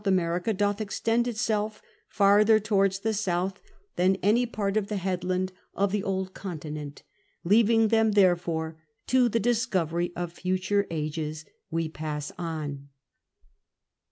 [0.03, 3.53] America doth extend itself farther towards the S.
[3.97, 5.51] than any Part or IV rOYAG/CS ROUND THE WORLD 55 IJcaclland
[5.83, 7.03] of the old Continent....
[7.43, 12.89] Leaving them therefore to the discovery of future ages, we pass on.